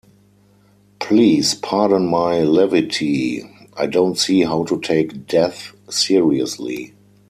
Please 0.99 1.53
pardon 1.53 2.07
my 2.07 2.39
levity, 2.41 3.43
I 3.77 3.85
don't 3.85 4.17
see 4.17 4.41
how 4.41 4.63
to 4.63 4.81
take 4.81 5.27
death 5.27 5.73
seriously. 5.91 6.95